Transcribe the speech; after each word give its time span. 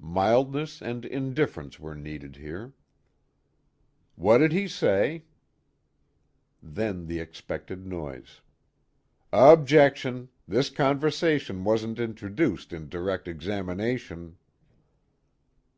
Mildness 0.00 0.80
and 0.80 1.04
indifference 1.04 1.78
were 1.78 1.94
needed 1.94 2.36
here: 2.36 2.72
"What 4.16 4.38
did 4.38 4.50
he 4.50 4.66
say?" 4.66 5.26
Then 6.62 7.04
the 7.06 7.18
expected 7.18 7.86
noise: 7.86 8.40
"Objection! 9.30 10.30
This 10.48 10.70
conversation 10.70 11.64
wasn't 11.64 11.98
introduced 12.00 12.72
in 12.72 12.88
direct 12.88 13.28
examination." 13.28 14.38